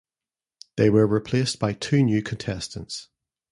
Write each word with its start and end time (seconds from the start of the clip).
They 0.77 0.89
were 0.89 1.05
replaced 1.05 1.59
by 1.59 1.73
two 1.73 2.01
new 2.01 2.23
contestants. 2.23 3.09